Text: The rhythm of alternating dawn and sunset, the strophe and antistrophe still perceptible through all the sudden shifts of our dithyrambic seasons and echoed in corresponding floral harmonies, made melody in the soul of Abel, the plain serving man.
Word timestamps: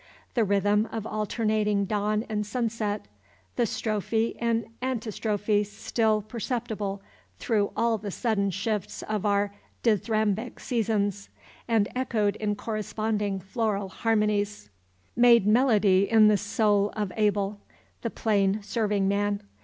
The 0.33 0.43
rhythm 0.43 0.89
of 0.91 1.05
alternating 1.05 1.85
dawn 1.85 2.25
and 2.27 2.43
sunset, 2.43 3.07
the 3.55 3.67
strophe 3.67 4.33
and 4.39 4.65
antistrophe 4.81 5.63
still 5.63 6.23
perceptible 6.23 7.03
through 7.37 7.71
all 7.77 7.99
the 7.99 8.09
sudden 8.09 8.49
shifts 8.49 9.03
of 9.03 9.27
our 9.27 9.53
dithyrambic 9.83 10.59
seasons 10.59 11.29
and 11.67 11.87
echoed 11.95 12.35
in 12.37 12.55
corresponding 12.55 13.39
floral 13.41 13.89
harmonies, 13.89 14.71
made 15.15 15.45
melody 15.45 16.09
in 16.09 16.29
the 16.29 16.37
soul 16.37 16.91
of 16.95 17.11
Abel, 17.15 17.59
the 18.01 18.09
plain 18.09 18.63
serving 18.63 19.07
man. 19.07 19.43